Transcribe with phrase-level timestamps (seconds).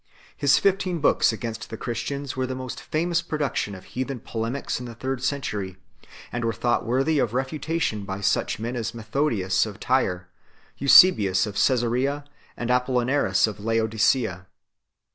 [0.35, 4.87] His fifteen books against the Christians were the most famous production of heathen polemics in
[4.87, 5.77] the third century,
[6.31, 10.27] and were thought worthy of refutation by such men as Methodius of Tyre,
[10.79, 12.25] Eusebius of Caesarea,
[12.57, 14.47] and Apollinaris of Laodicea.